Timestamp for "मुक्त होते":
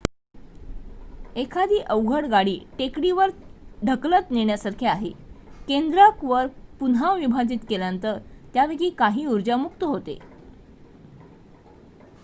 9.57-10.19